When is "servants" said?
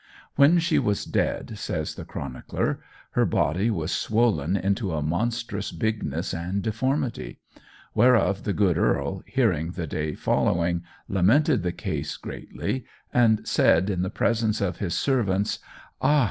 14.95-15.59